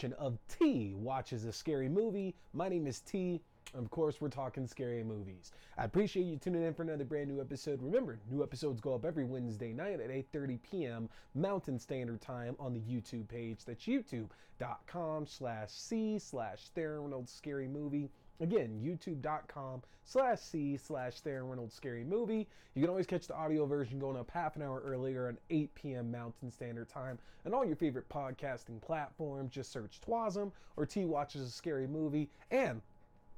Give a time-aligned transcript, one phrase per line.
[0.00, 2.34] edition of T Watches a Scary Movie.
[2.54, 3.42] My name is T.
[3.74, 5.52] Of course, we're talking scary movies.
[5.76, 7.82] I appreciate you tuning in for another brand new episode.
[7.82, 11.08] Remember, new episodes go up every Wednesday night at 8:30 p.m.
[11.34, 13.58] Mountain Standard Time on the YouTube page.
[13.66, 18.10] That's youtube.com slash C slash Theron Scary Movie.
[18.40, 22.48] Again, youtube.com slash C slash Theron Reynolds Scary Movie.
[22.74, 25.74] You can always catch the audio version going up half an hour earlier at 8
[25.74, 26.10] p.m.
[26.10, 29.52] Mountain Standard Time and all your favorite podcasting platforms.
[29.52, 32.30] Just search Twasm or T Watches a Scary Movie.
[32.50, 32.80] And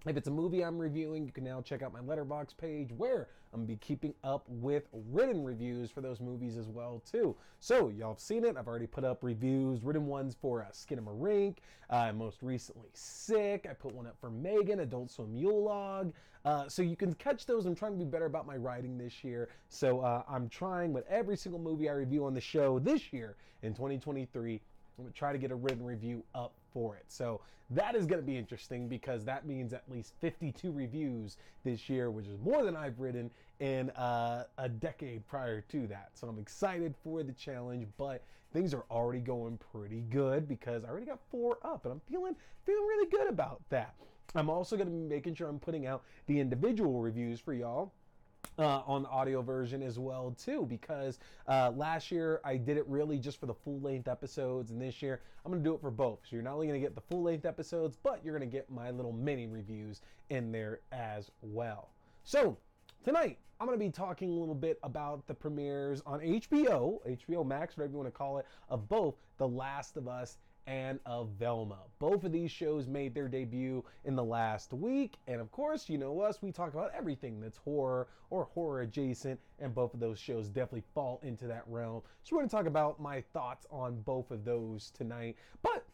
[0.07, 3.29] if it's a movie I'm reviewing, you can now check out my Letterboxd page where
[3.53, 7.37] I'm gonna be keeping up with written reviews for those movies as well too.
[7.61, 8.57] So y'all have seen it.
[8.57, 11.59] I've already put up reviews, written ones for uh, Skinamarink,
[11.91, 13.67] uh, most recently Sick.
[13.71, 16.13] I put one up for Megan, Adult Swim Yule Log.
[16.45, 17.67] Uh, so you can catch those.
[17.67, 19.49] I'm trying to be better about my writing this year.
[19.69, 23.37] So uh, I'm trying with every single movie I review on the show this year
[23.63, 24.61] in 2023
[24.99, 27.05] I'm gonna try to get a written review up for it.
[27.09, 27.41] So
[27.71, 32.27] that is gonna be interesting because that means at least 52 reviews this year, which
[32.27, 36.11] is more than I've written in uh, a decade prior to that.
[36.15, 40.89] So I'm excited for the challenge, but things are already going pretty good because I
[40.89, 43.95] already got four up, and I'm feeling feeling really good about that.
[44.35, 47.93] I'm also gonna be making sure I'm putting out the individual reviews for y'all
[48.59, 52.87] uh, on the audio version as well too because uh, last year I did it
[52.87, 55.91] really just for the full length episodes and this year I'm gonna do it for
[55.91, 56.21] both.
[56.23, 58.91] So you're not only gonna get the full length episodes but you're gonna get my
[58.91, 61.91] little mini reviews in there as well.
[62.25, 62.57] So
[63.05, 67.77] tonight I'm gonna be talking a little bit about the premieres on HBO HBO Max
[67.77, 71.79] whatever you want to call it of both The Last of Us and of Velma.
[71.99, 75.99] Both of these shows made their debut in the last week, and of course, you
[75.99, 80.19] know us, we talk about everything that's horror or horror adjacent, and both of those
[80.19, 82.03] shows definitely fall into that realm.
[82.23, 85.37] So, we're gonna talk about my thoughts on both of those tonight.
[85.63, 85.85] But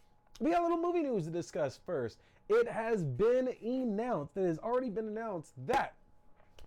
[0.41, 2.19] we got a little movie news to discuss first.
[2.49, 5.95] It has been announced, it has already been announced that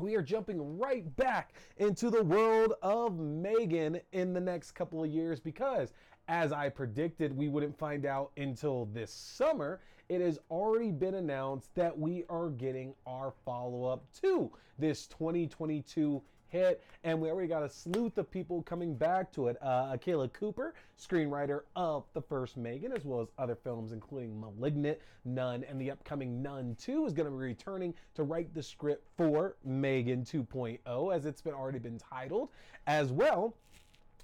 [0.01, 5.09] we are jumping right back into the world of Megan in the next couple of
[5.09, 5.93] years because,
[6.27, 9.81] as I predicted, we wouldn't find out until this summer.
[10.09, 16.21] It has already been announced that we are getting our follow up to this 2022
[16.51, 19.57] hit, and we already got a sleuth of people coming back to it.
[19.61, 24.99] Uh, Akela Cooper, screenwriter of the first Megan, as well as other films, including *Malignant*,
[25.23, 29.07] *Nun*, and the upcoming *Nun* 2, is going to be returning to write the script
[29.15, 32.49] for Megan 2.0, as it's been already been titled,
[32.85, 33.55] as well.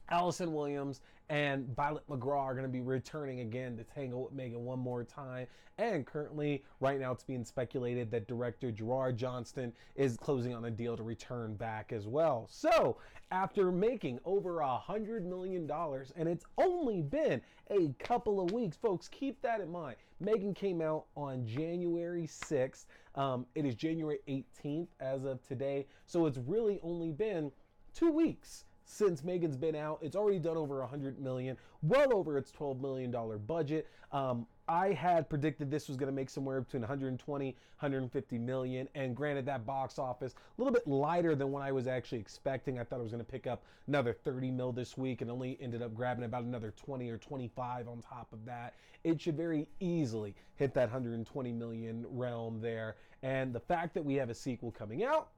[0.09, 4.63] Allison Williams and Violet McGraw are going to be returning again to tangle with Megan
[4.63, 5.47] one more time.
[5.77, 10.71] And currently, right now, it's being speculated that director Gerard Johnstone is closing on a
[10.71, 12.47] deal to return back as well.
[12.49, 12.97] So,
[13.29, 18.77] after making over a hundred million dollars, and it's only been a couple of weeks,
[18.77, 19.97] folks, keep that in mind.
[20.19, 22.85] Megan came out on January 6th.
[23.13, 25.85] Um, it is January 18th as of today.
[26.07, 27.51] So, it's really only been
[27.93, 29.99] two weeks since Megan's been out.
[30.01, 33.87] It's already done over 100 million, well over its 12 million dollar budget.
[34.11, 39.15] Um, I had predicted this was going to make somewhere between 120, 150 million, and
[39.15, 42.79] granted that box office a little bit lighter than what I was actually expecting.
[42.79, 45.57] I thought I was going to pick up another 30 mil this week, and only
[45.61, 48.75] ended up grabbing about another 20 or 25 on top of that.
[49.03, 54.15] It should very easily hit that 120 million realm there, and the fact that we
[54.15, 55.29] have a sequel coming out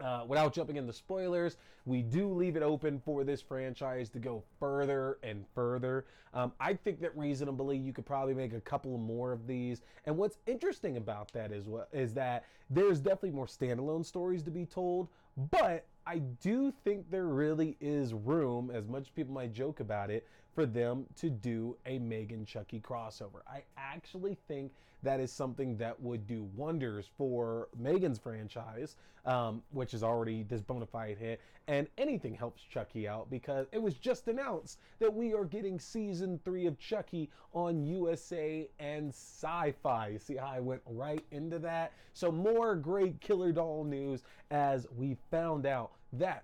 [0.00, 4.42] uh, without jumping into spoilers, we do leave it open for this franchise to go
[4.58, 6.06] further and further.
[6.34, 9.82] Um, I think that reasonably you could probably make a couple more of these.
[10.04, 14.50] And what's interesting about that is what is that there's definitely more standalone stories to
[14.50, 15.08] be told,
[15.50, 20.26] but I do think there really is room, as much people might joke about it,
[20.54, 23.40] for them to do a Megan Chucky crossover.
[23.46, 24.72] I actually think
[25.06, 30.60] that is something that would do wonders for Megan's franchise, um, which is already this
[30.60, 35.32] bona fide hit, and anything helps Chucky out because it was just announced that we
[35.32, 40.20] are getting season three of Chucky on USA and Syfy.
[40.20, 41.92] See how I went right into that?
[42.12, 46.42] So, more great Killer Doll news as we found out that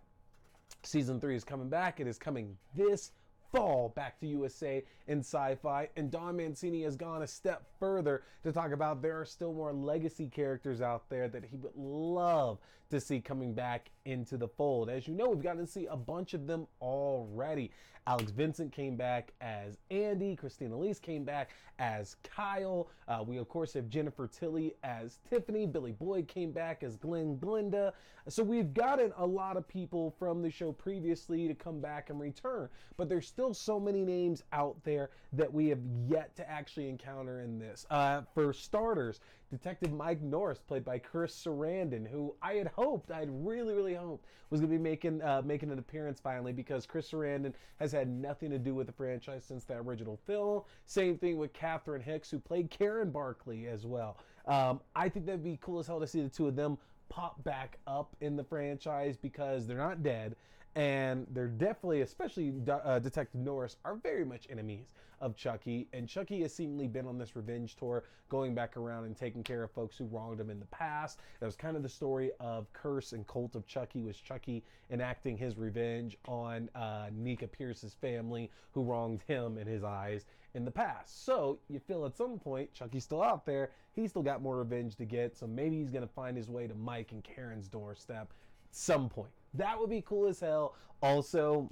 [0.84, 1.98] season three is coming back.
[1.98, 3.10] It is coming this
[3.52, 8.52] fall back to USA in Syfy and Don Mancini has gone a step further to
[8.52, 12.58] talk about there are still more legacy characters out there that he would love
[12.90, 14.90] to see coming back into the fold.
[14.90, 17.70] As you know, we've gotten to see a bunch of them already.
[18.06, 22.88] Alex Vincent came back as Andy, Christina Elise came back as Kyle.
[23.06, 27.38] Uh, we of course have Jennifer Tilly as Tiffany, Billy Boyd came back as Glenn
[27.38, 27.94] Glinda.
[28.28, 32.20] So we've gotten a lot of people from the show previously to come back and
[32.20, 36.48] return, but there's still still so many names out there that we have yet to
[36.48, 37.84] actually encounter in this.
[37.90, 39.18] Uh, for starters,
[39.50, 43.94] Detective Mike Norris, played by Chris Sarandon, who I had hoped, I had really, really
[43.94, 47.90] hoped, was going to be making uh, making an appearance finally because Chris Sarandon has
[47.90, 50.62] had nothing to do with the franchise since the original film.
[50.86, 54.18] Same thing with Catherine Hicks, who played Karen Barclay as well.
[54.46, 56.78] Um, I think that'd be cool as hell to see the two of them
[57.08, 60.36] pop back up in the franchise because they're not dead
[60.74, 64.86] and they're definitely, especially uh, Detective Norris, are very much enemies
[65.20, 65.88] of Chucky.
[65.92, 69.62] And Chucky has seemingly been on this revenge tour, going back around and taking care
[69.62, 71.20] of folks who wronged him in the past.
[71.40, 75.36] That was kind of the story of Curse and Cult of Chucky, was Chucky enacting
[75.36, 80.24] his revenge on uh, Nica Pierce's family, who wronged him in his eyes
[80.54, 81.24] in the past.
[81.24, 83.70] So you feel at some point Chucky's still out there.
[83.92, 85.36] He's still got more revenge to get.
[85.36, 88.32] So maybe he's going to find his way to Mike and Karen's doorstep
[88.72, 89.30] some point.
[89.54, 90.74] That would be cool as hell.
[91.02, 91.70] Also,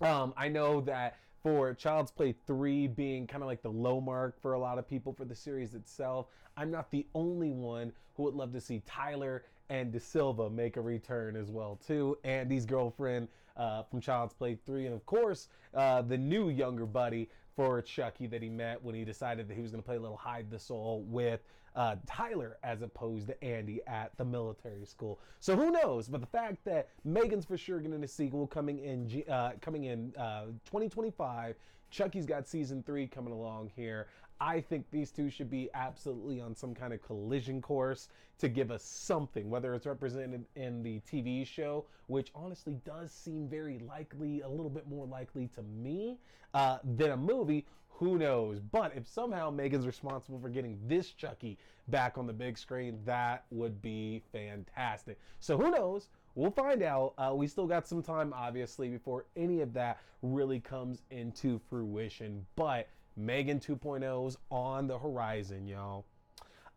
[0.00, 4.40] um, I know that for Child's Play 3 being kind of like the low mark
[4.40, 6.26] for a lot of people for the series itself,
[6.56, 10.76] I'm not the only one who would love to see Tyler and De Silva make
[10.76, 12.18] a return as well too.
[12.24, 17.30] Andy's girlfriend uh, from Child's Play 3, and of course uh, the new younger buddy
[17.56, 20.00] for Chucky that he met when he decided that he was going to play a
[20.00, 21.40] little hide the soul with
[21.76, 25.20] uh, Tyler as opposed to Andy at the military school.
[25.38, 26.08] So who knows?
[26.08, 30.14] But the fact that Megan's for sure getting a sequel coming in uh, coming in
[30.16, 31.56] uh, 2025.
[31.90, 34.06] Chucky's got season three coming along here.
[34.40, 38.08] I think these two should be absolutely on some kind of collision course
[38.38, 43.48] to give us something, whether it's represented in the TV show, which honestly does seem
[43.48, 46.18] very likely, a little bit more likely to me
[46.54, 47.66] uh, than a movie.
[48.00, 48.60] Who knows?
[48.60, 51.58] But if somehow Megan's responsible for getting this Chucky
[51.88, 55.20] back on the big screen, that would be fantastic.
[55.38, 56.08] So who knows?
[56.34, 57.12] We'll find out.
[57.18, 62.46] Uh, we still got some time, obviously, before any of that really comes into fruition.
[62.56, 62.88] But
[63.18, 66.06] Megan 2.0's on the horizon, y'all.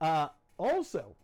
[0.02, 0.28] Uh,
[0.60, 1.16] also,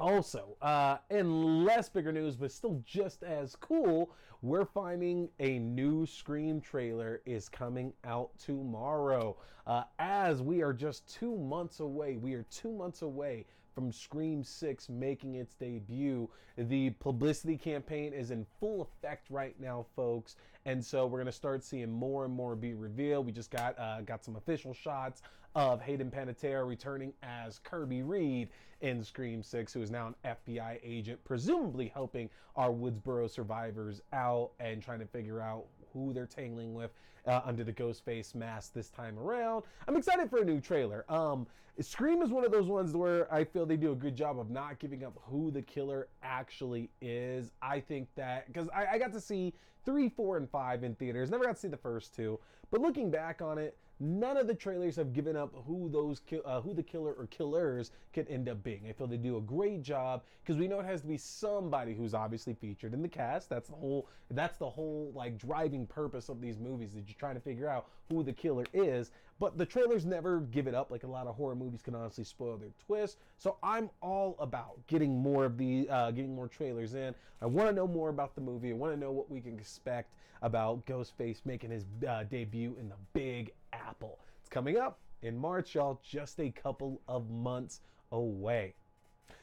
[0.00, 4.10] also, uh, in less bigger news, but still just as cool,
[4.42, 9.36] we're finding a new Scream trailer is coming out tomorrow.
[9.66, 14.42] Uh, as we are just two months away, we are two months away from Scream
[14.42, 16.28] 6 making its debut.
[16.56, 21.62] The publicity campaign is in full effect right now, folks, and so we're gonna start
[21.62, 23.26] seeing more and more be revealed.
[23.26, 25.22] We just got uh, got some official shots
[25.54, 28.48] of Hayden Panettiere returning as Kirby Reed
[28.80, 34.50] in Scream 6, who is now an FBI agent, presumably helping our Woodsboro survivors out
[34.60, 36.92] and trying to figure out who they're tangling with
[37.28, 39.64] uh, under the ghost face mask this time around.
[39.86, 41.04] I'm excited for a new trailer.
[41.08, 41.46] Um,
[41.80, 44.50] Scream is one of those ones where I feel they do a good job of
[44.50, 47.52] not giving up who the killer actually is.
[47.62, 49.54] I think that because I, I got to see
[49.84, 52.40] three, four, and five in theaters, never got to see the first two,
[52.72, 56.60] but looking back on it, none of the trailers have given up who those uh,
[56.60, 58.86] who the killer or killers could end up being.
[58.88, 61.94] I feel they do a great job because we know it has to be somebody
[61.94, 63.48] who's obviously featured in the cast.
[63.48, 67.34] That's the whole that's the whole like driving purpose of these movies that you're trying
[67.34, 69.10] to figure out who the killer is.
[69.40, 72.24] But the trailers never give it up like a lot of horror movies can honestly
[72.24, 73.18] spoil their twist.
[73.36, 77.14] So I'm all about getting more of the uh, getting more trailers in.
[77.40, 78.70] I want to know more about the movie.
[78.70, 82.88] I want to know what we can expect about Ghostface making his uh, debut in
[82.88, 84.18] the Big Apple.
[84.40, 87.80] It's coming up in March, y'all, just a couple of months
[88.12, 88.74] away.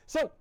[0.07, 0.31] So,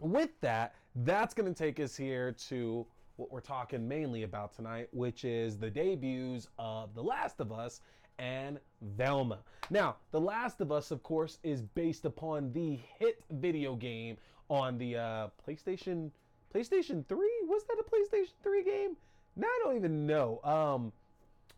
[0.00, 2.86] with that, that's going to take us here to
[3.18, 7.80] what we're talking mainly about tonight, which is the debuts of The Last of Us
[8.18, 9.40] and Velma.
[9.70, 14.16] Now, The Last of Us, of course, is based upon the hit video game
[14.48, 16.10] on the uh, PlayStation
[16.54, 17.18] PlayStation 3.
[17.48, 18.96] Was that a PlayStation 3 game?
[19.36, 20.40] Now I don't even know.
[20.44, 20.92] Um,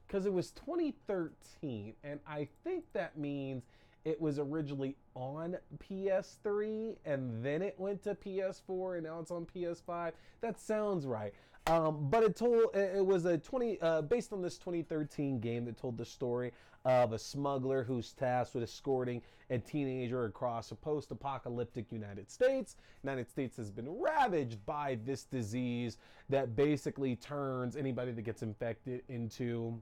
[0.06, 3.62] because it was 2013, and I think that means
[4.04, 9.46] it was originally on PS3 and then it went to PS4 and now it's on
[9.46, 10.12] PS5.
[10.40, 11.34] That sounds right.
[11.66, 15.76] Um, but it told it was a 20 uh, based on this 2013 game that
[15.76, 16.52] told the story
[16.84, 22.76] of a smuggler who's tasked with escorting a teenager across a post-apocalyptic United States.
[23.02, 25.98] United States has been ravaged by this disease
[26.30, 29.80] that basically turns anybody that gets infected into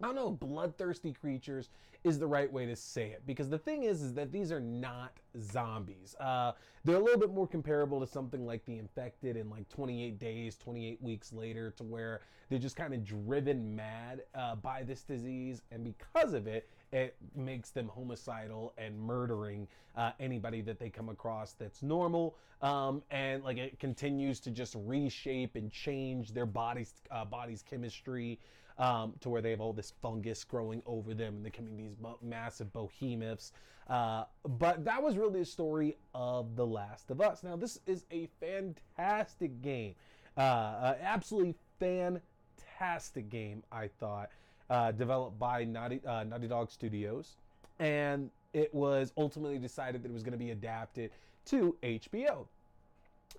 [0.00, 1.70] I don't know, bloodthirsty creatures
[2.04, 4.60] is the right way to say it because the thing is, is that these are
[4.60, 6.14] not zombies.
[6.20, 6.52] Uh,
[6.84, 10.56] they're a little bit more comparable to something like the infected in like 28 days,
[10.56, 15.62] 28 weeks later, to where they're just kind of driven mad uh, by this disease,
[15.72, 21.08] and because of it, it makes them homicidal and murdering uh, anybody that they come
[21.08, 22.36] across that's normal.
[22.62, 28.38] Um, and like it continues to just reshape and change their body's uh, body's chemistry
[28.78, 31.96] um, to where they have all this fungus growing over them and they're becoming these
[32.22, 33.52] massive behemoths.
[33.88, 34.24] Uh,
[34.58, 37.42] but that was really the story of The Last of Us.
[37.42, 39.94] Now, this is a fantastic game,
[40.36, 43.62] uh, uh, absolutely fantastic game.
[43.72, 44.30] I thought
[44.68, 47.36] uh, developed by Naughty, uh, Naughty Dog Studios,
[47.78, 51.10] and it was ultimately decided that it was going to be adapted
[51.46, 52.46] to HBO.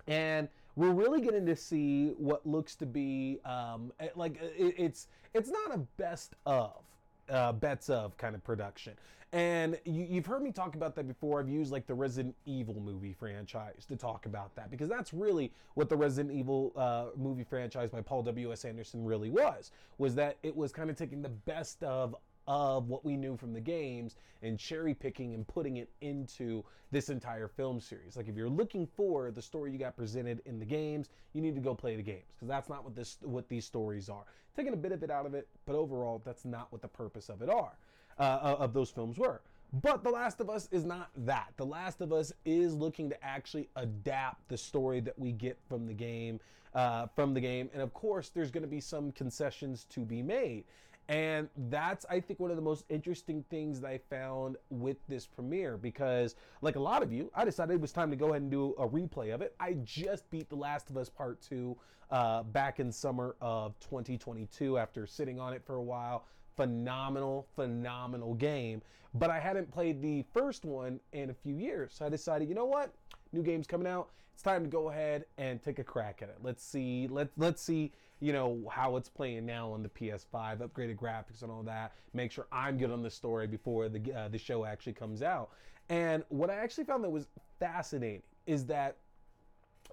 [0.08, 0.48] And
[0.80, 5.08] we're really getting to see what looks to be um, eh, like eh, it, it's
[5.34, 6.82] it's not a best of
[7.28, 8.94] uh, bets of kind of production.
[9.32, 11.38] And you, have heard me talk about that before.
[11.38, 15.52] I've used like the Resident Evil movie franchise to talk about that because that's really
[15.74, 18.50] what the Resident Evil uh, movie franchise by Paul W.
[18.50, 18.64] S.
[18.64, 19.70] Anderson really was.
[19.98, 22.16] Was that it was kind of taking the best of
[22.50, 27.08] of what we knew from the games and cherry picking and putting it into this
[27.08, 28.16] entire film series.
[28.16, 31.54] Like if you're looking for the story you got presented in the games, you need
[31.54, 34.24] to go play the games because that's not what this what these stories are.
[34.56, 37.28] Taking a bit of it out of it, but overall that's not what the purpose
[37.28, 37.78] of it are
[38.18, 39.42] uh, of those films were.
[39.72, 41.52] But The Last of Us is not that.
[41.56, 45.86] The Last of Us is looking to actually adapt the story that we get from
[45.86, 46.40] the game,
[46.74, 50.20] uh, from the game, and of course, there's going to be some concessions to be
[50.20, 50.64] made.
[51.10, 55.26] And that's, I think, one of the most interesting things that I found with this
[55.26, 58.42] premiere because, like a lot of you, I decided it was time to go ahead
[58.42, 59.56] and do a replay of it.
[59.58, 61.76] I just beat The Last of Us Part 2
[62.12, 66.26] uh, back in summer of 2022 after sitting on it for a while.
[66.56, 68.80] Phenomenal, phenomenal game.
[69.12, 71.92] But I hadn't played the first one in a few years.
[71.92, 72.94] So I decided, you know what?
[73.32, 74.10] New game's coming out.
[74.32, 76.38] It's time to go ahead and take a crack at it.
[76.40, 77.08] Let's see.
[77.10, 77.90] Let's let's see
[78.20, 81.92] you know, how it's playing now on the PS5, upgraded graphics and all that.
[82.12, 85.50] Make sure I'm good on the story before the uh, the show actually comes out.
[85.88, 87.26] And what I actually found that was
[87.58, 88.96] fascinating is that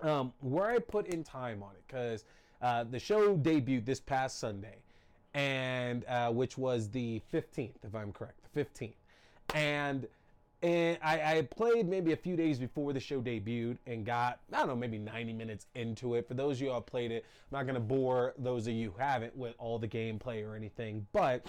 [0.02, 2.26] um, where I put in time on it, because
[2.62, 4.78] uh, the show debuted this past Sunday,
[5.34, 8.94] and uh, which was the 15th, if I'm correct, the 15th,
[9.56, 10.08] and
[10.64, 14.60] and I, I, played maybe a few days before the show debuted and got, I
[14.60, 16.28] don't know, maybe 90 minutes into it.
[16.28, 18.74] For those of you who have played it, I'm not going to bore those of
[18.74, 21.06] you who haven't with all the gameplay or anything.
[21.12, 21.46] But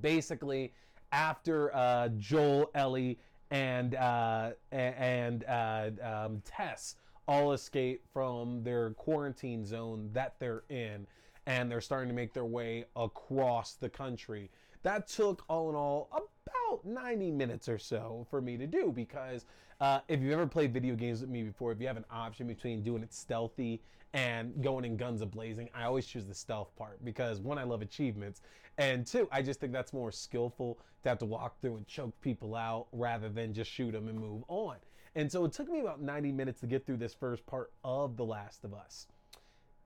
[0.00, 0.72] basically,
[1.12, 3.18] after uh, Joel, Ellie,
[3.50, 6.96] and uh, and uh, um, Tess
[7.28, 11.06] all escape from their quarantine zone that they're in,
[11.46, 14.50] and they're starting to make their way across the country.
[14.82, 19.46] That took all in all about 90 minutes or so for me to do because
[19.80, 22.46] uh, if you've ever played video games with me before, if you have an option
[22.46, 23.80] between doing it stealthy
[24.14, 27.64] and going in guns a blazing, I always choose the stealth part because one, I
[27.64, 28.42] love achievements,
[28.78, 32.18] and two, I just think that's more skillful to have to walk through and choke
[32.20, 34.76] people out rather than just shoot them and move on.
[35.14, 38.16] And so it took me about 90 minutes to get through this first part of
[38.16, 39.06] The Last of Us.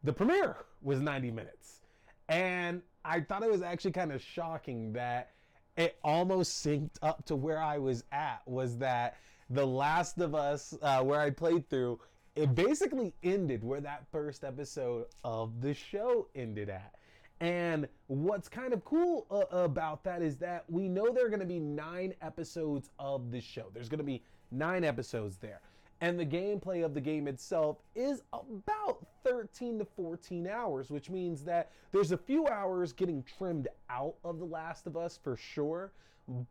[0.04, 1.80] The premiere was 90 minutes.
[2.28, 5.30] And I thought it was actually kind of shocking that
[5.76, 9.16] it almost synced up to where I was at was that
[9.50, 12.00] The Last of Us, uh, where I played through,
[12.34, 16.94] it basically ended where that first episode of the show ended at.
[17.40, 21.40] And what's kind of cool uh, about that is that we know there are going
[21.40, 23.66] to be nine episodes of the show.
[23.72, 25.60] There's going to be nine episodes there.
[26.00, 31.42] And the gameplay of the game itself is about 13 to 14 hours, which means
[31.44, 35.92] that there's a few hours getting trimmed out of The Last of Us for sure.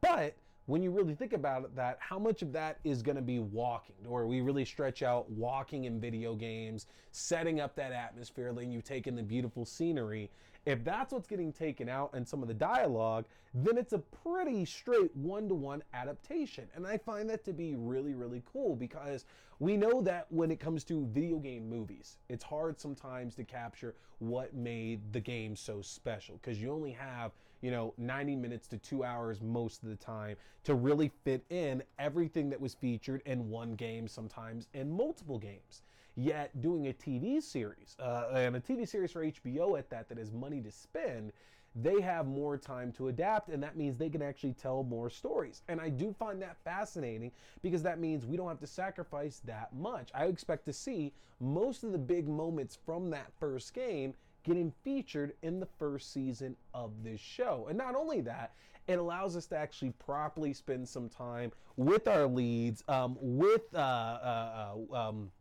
[0.02, 0.36] But
[0.68, 3.40] when you really think about it, that how much of that is going to be
[3.40, 8.72] walking, or we really stretch out walking in video games, setting up that atmosphere, letting
[8.72, 10.30] you take in the beautiful scenery,
[10.66, 14.66] if that's what's getting taken out and some of the dialogue, then it's a pretty
[14.66, 16.68] straight one to one adaptation.
[16.76, 19.26] And I find that to be really, really cool because
[19.60, 23.94] we know that when it comes to video game movies, it's hard sometimes to capture
[24.20, 27.32] what made the game so special because you only have,
[27.66, 31.82] you know, 90 minutes to two hours most of the time to really fit in
[31.98, 35.82] everything that was featured in one game, sometimes in multiple games.
[36.16, 40.20] Yet doing a TV series, uh, and a TV series for HBO at that, that
[40.20, 41.32] has money to spend,
[41.76, 45.64] they have more time to adapt, and that means they can actually tell more stories.
[45.68, 47.32] And I do find that fascinating
[47.64, 50.12] because that means we don't have to sacrifice that much.
[50.14, 54.14] I expect to see most of the big moments from that first game
[54.46, 57.66] getting featured in the first season of this show.
[57.68, 58.54] And not only that,
[58.88, 63.78] it allows us to actually properly spend some time with our leads, um, with uh,
[63.78, 65.32] uh, um,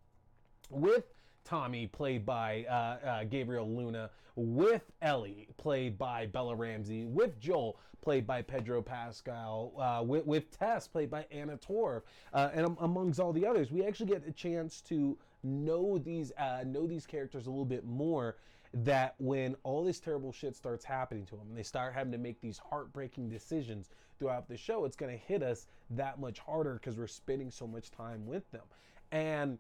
[0.71, 1.05] with
[1.45, 7.79] Tommy, played by uh, uh, Gabriel Luna, with Ellie, played by Bella Ramsey, with Joel,
[8.01, 13.21] played by Pedro Pascal, uh, with, with, Tess, played by Anna Torv, uh, and amongst
[13.21, 13.71] all the others.
[13.71, 17.85] We actually get a chance to know these uh, know these characters a little bit
[17.85, 18.37] more
[18.75, 22.19] that when all this terrible shit starts happening to them and they start having to
[22.19, 23.89] make these heartbreaking decisions
[24.19, 27.67] throughout the show, it's going to hit us that much harder because we're spending so
[27.67, 28.65] much time with them.
[29.13, 29.59] And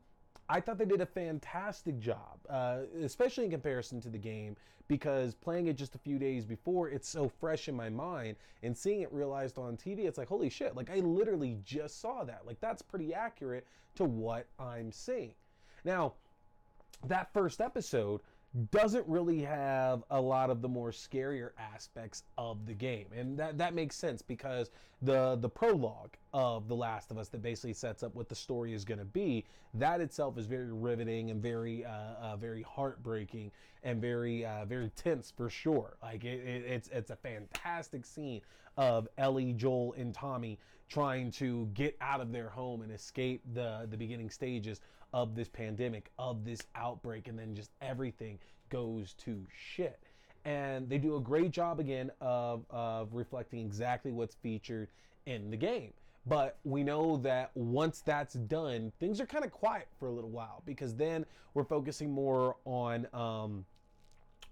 [0.49, 4.57] I thought they did a fantastic job, uh, especially in comparison to the game,
[4.89, 8.77] because playing it just a few days before, it's so fresh in my mind, and
[8.77, 12.43] seeing it realized on TV, it's like, holy shit, like I literally just saw that.
[12.47, 15.35] Like that's pretty accurate to what I'm seeing.
[15.85, 16.15] Now,
[17.07, 18.21] that first episode,
[18.71, 23.07] doesn't really have a lot of the more scarier aspects of the game.
[23.17, 24.71] And that, that makes sense because
[25.03, 28.73] the the prologue of The Last of Us that basically sets up what the story
[28.73, 29.45] is going to be,
[29.75, 33.51] that itself is very riveting and very uh, uh, very heartbreaking
[33.83, 35.97] and very uh, very tense for sure.
[36.01, 38.41] Like it, it, it's it's a fantastic scene
[38.77, 40.59] of Ellie, Joel, and Tommy
[40.95, 44.81] trying to get out of their home and escape the the beginning stages
[45.13, 48.39] of this pandemic, of this outbreak, and then just everything
[48.71, 49.99] goes to shit.
[50.45, 54.89] And they do a great job again of, of reflecting exactly what's featured
[55.27, 55.93] in the game.
[56.27, 60.31] But we know that once that's done, things are kind of quiet for a little
[60.31, 63.65] while because then we're focusing more on um,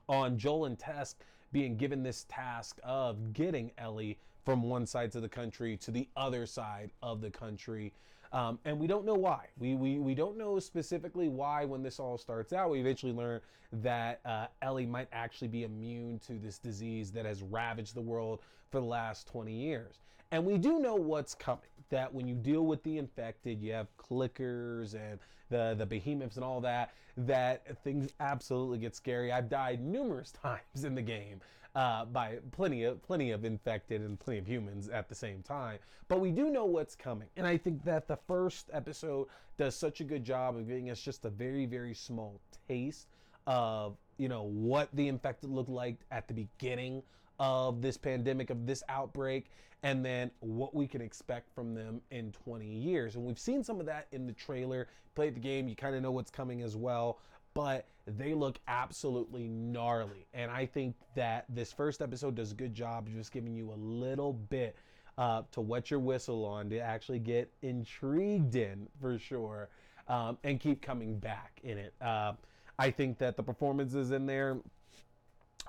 [0.08, 1.14] on Joel and Tess
[1.52, 6.08] being given this task of getting Ellie from one side of the country to the
[6.16, 7.92] other side of the country
[8.32, 9.46] um, and we don't know why.
[9.58, 12.70] We, we, we don't know specifically why when this all starts out.
[12.70, 13.40] We eventually learn
[13.74, 18.40] that uh, Ellie might actually be immune to this disease that has ravaged the world
[18.70, 20.00] for the last 20 years.
[20.30, 21.60] And we do know what's coming.
[21.90, 25.18] That when you deal with the infected, you have clickers and
[25.50, 29.30] the, the behemoths and all that, that things absolutely get scary.
[29.30, 31.42] I've died numerous times in the game
[31.74, 35.78] uh, by plenty of plenty of infected and plenty of humans at the same time.
[36.08, 40.00] But we do know what's coming, and I think that the first episode does such
[40.00, 43.08] a good job of giving us just a very very small taste
[43.46, 47.02] of you know what the infected looked like at the beginning
[47.38, 49.50] of this pandemic of this outbreak
[49.82, 53.16] and then what we can expect from them in 20 years.
[53.16, 54.86] And we've seen some of that in the trailer.
[55.16, 55.68] Played the game.
[55.68, 57.18] You kind of know what's coming as well
[57.54, 60.26] but they look absolutely gnarly.
[60.34, 63.78] And I think that this first episode does a good job just giving you a
[63.78, 64.76] little bit
[65.18, 69.68] uh, to wet your whistle on to actually get intrigued in for sure
[70.08, 71.94] um, and keep coming back in it.
[72.00, 72.32] Uh,
[72.78, 74.58] I think that the performances in there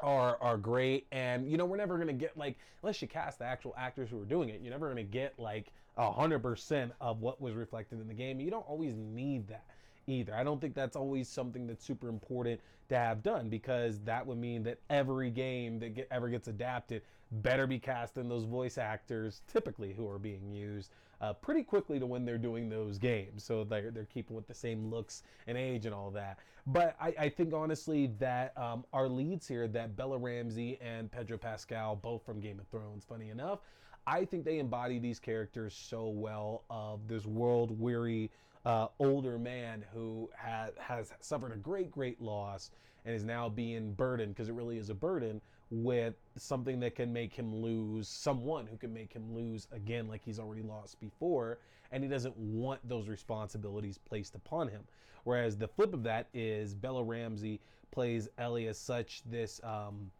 [0.01, 3.45] are are great and you know we're never gonna get like unless you cast the
[3.45, 7.21] actual actors who are doing it you're never gonna get like a hundred percent of
[7.21, 9.63] what was reflected in the game you don't always need that
[10.07, 10.35] either.
[10.35, 14.37] I don't think that's always something that's super important to have done because that would
[14.37, 18.77] mean that every game that get, ever gets adapted better be cast in those voice
[18.77, 23.43] actors typically who are being used uh, pretty quickly to when they're doing those games.
[23.43, 26.39] So they're, they're keeping with the same looks and age and all that.
[26.67, 31.37] But I, I think honestly that um, our leads here, that Bella Ramsey and Pedro
[31.37, 33.59] Pascal, both from Game of Thrones, funny enough,
[34.05, 38.29] I think they embody these characters so well of this world weary
[38.65, 42.71] uh, older man who has has suffered a great, great loss
[43.05, 47.11] and is now being burdened because it really is a burden with something that can
[47.11, 51.57] make him lose someone who can make him lose again like he's already lost before
[51.91, 54.83] and he doesn't want those responsibilities placed upon him.
[55.23, 57.59] Whereas the flip of that is bella ramsey
[57.91, 60.11] plays ellie as such this um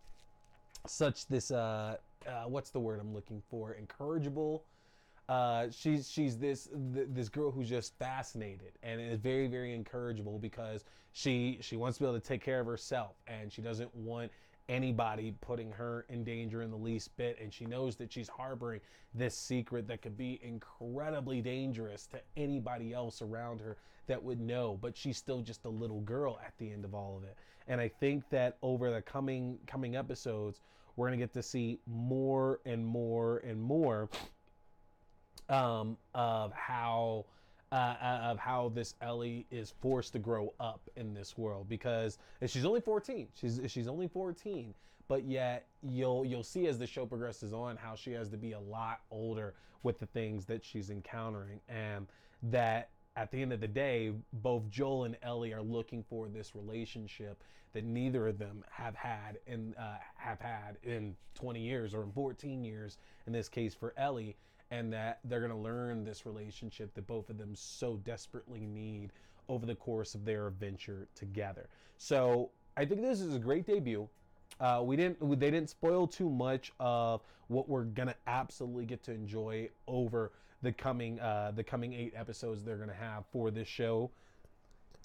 [0.86, 3.74] such this uh, uh what's the word i'm looking for?
[3.74, 4.66] Incorrigible
[5.34, 10.40] uh, she's she's this th- this girl who's just fascinated and is very very encourageable
[10.40, 13.94] because she she wants to be able to take care of herself and she doesn't
[13.96, 14.32] want
[14.70, 17.38] anybody putting her in danger in the least bit.
[17.42, 18.80] And she knows that she's harboring
[19.16, 24.78] this secret that could be incredibly dangerous to anybody else around her that would know
[24.82, 27.38] but she's still just a little girl at the end of all of it.
[27.68, 30.62] And i think that over the coming coming episodes
[30.96, 34.10] we're going to get to see more and more and more
[35.50, 37.26] um, of how
[37.72, 42.20] uh, uh, of how this Ellie is forced to grow up in this world because
[42.46, 43.28] she's only 14.
[43.34, 44.74] She's she's only 14,
[45.08, 48.52] but yet you'll you'll see as the show progresses on how she has to be
[48.52, 52.08] a lot older with the things that she's encountering and
[52.44, 56.56] that at the end of the day, both Joel and Ellie are looking for this
[56.56, 62.04] relationship that neither of them have had in uh, have had in 20 years or
[62.04, 62.98] in 14 years.
[63.28, 64.36] In this case, for Ellie,
[64.74, 69.12] and that they're going to learn this relationship that both of them so desperately need
[69.48, 71.70] over the course of their adventure together.
[71.98, 74.08] So I think this is a great debut.
[74.60, 79.12] Uh, we didn't they didn't spoil too much of what we're gonna absolutely get to
[79.12, 80.32] enjoy over
[80.62, 84.10] the coming uh, the coming eight episodes they're gonna have for this show.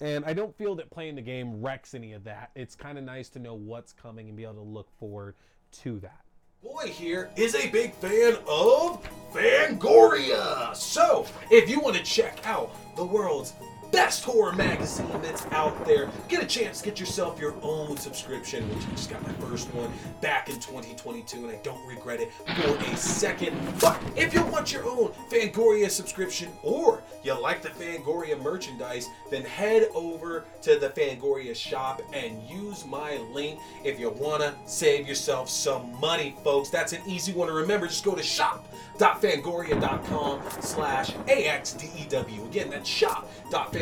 [0.01, 2.51] And I don't feel that playing the game wrecks any of that.
[2.55, 5.35] It's kind of nice to know what's coming and be able to look forward
[5.83, 6.21] to that.
[6.61, 10.75] Boy here is a big fan of Fangoria.
[10.75, 13.53] So, if you want to check out the world's
[13.91, 16.09] best horror magazine that's out there.
[16.27, 19.91] Get a chance get yourself your own subscription, which I just got my first one
[20.21, 23.55] back in 2022, and I don't regret it for a second.
[23.79, 29.43] But if you want your own Fangoria subscription or you like the Fangoria merchandise, then
[29.43, 35.07] head over to the Fangoria shop and use my link if you want to save
[35.07, 36.69] yourself some money, folks.
[36.69, 37.87] That's an easy one to remember.
[37.87, 42.45] Just go to shop.fangoria.com slash AXDEW.
[42.47, 43.78] Again, that's shop.fangoria.com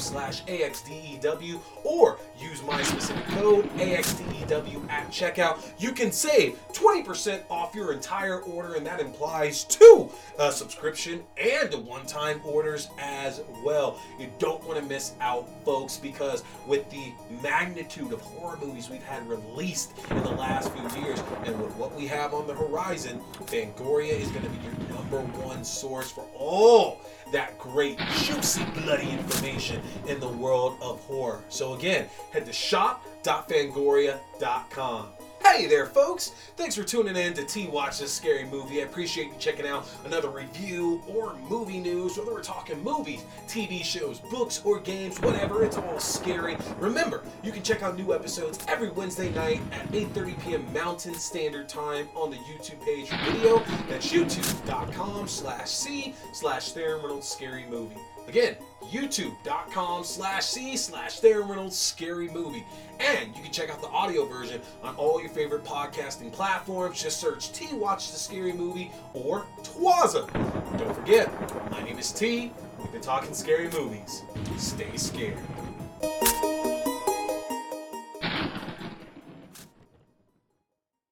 [0.00, 5.60] slash AXDEW or use my specific code AXDEW at checkout.
[5.78, 11.72] You can save 20% off your entire order, and that implies two uh, subscription and
[11.86, 14.00] one-time orders as well.
[14.18, 19.02] You don't want to miss out, folks, because with the magnitude of horror movies we've
[19.02, 23.20] had released in the last few years, and with what we have on the horizon,
[23.46, 27.00] Fangoria is going to be your number one source for all
[27.32, 31.42] that great, juicy, bloody information in the world of horror.
[31.48, 35.06] So again, head to shop.fangoria.com.
[35.42, 36.32] Hey there, folks!
[36.56, 38.80] Thanks for tuning in to T Watch This Scary Movie.
[38.80, 43.82] I appreciate you checking out another review or movie news, whether we're talking movies, TV
[43.82, 45.64] shows, books, or games, whatever.
[45.64, 46.56] It's all scary.
[46.78, 50.72] Remember, you can check out new episodes every Wednesday night at 8:30 p.m.
[50.72, 53.58] Mountain Standard Time on the YouTube page for video.
[53.88, 57.96] That's youtube.com slash c slash Theron Reynolds Scary Movie.
[58.28, 58.56] Again,
[58.90, 62.64] youtube.com slash c slash Theron Reynolds Scary Movie.
[62.98, 67.02] And you can check out the audio version on all your favorite podcasting platforms.
[67.02, 70.30] Just search T Watch the Scary Movie or Twaza.
[70.78, 72.52] Don't forget, my name is T.
[72.78, 74.22] We've been talking scary movies.
[74.56, 75.38] Stay scared.